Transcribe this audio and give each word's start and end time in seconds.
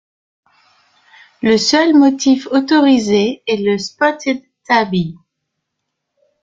Le 1.43 1.59
seul 1.59 1.93
motif 1.93 2.47
autorisé 2.47 3.43
est 3.45 3.57
le 3.57 3.77
spotted 3.77 4.41
tabby. 4.67 5.15